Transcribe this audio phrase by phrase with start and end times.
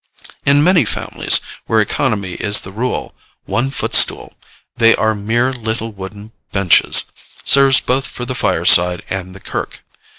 [0.47, 3.13] In many families, where economy is the rule,
[3.45, 4.33] one footstool
[4.75, 7.03] they are mere little wooden benches
[7.45, 9.83] serves both for the fireside and the kirk.